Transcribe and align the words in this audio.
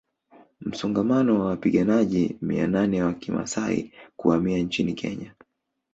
Msongamano 0.61 1.39
wa 1.39 1.45
wapiganaji 1.45 2.37
mia 2.41 2.67
nane 2.67 3.03
wa 3.03 3.13
Kimasai 3.13 3.91
kuhamia 4.17 4.57
nchini 4.57 4.93
Kenya 4.93 5.33